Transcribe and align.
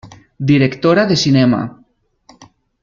Directora 0.51 1.03
de 1.09 1.15
Cinema. 1.23 1.61